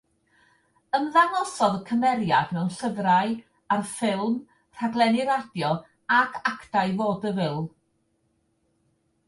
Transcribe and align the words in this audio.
Ymddangosodd 0.99 1.75
y 1.79 1.81
cymeriad 1.89 2.53
mewn 2.55 2.71
llyfrau, 2.77 3.35
ar 3.75 3.85
ffilm, 3.91 4.33
rhaglenni 4.79 5.29
radio 5.29 5.71
ac 6.21 6.43
actau 6.55 6.99
vaudeville. 7.05 7.63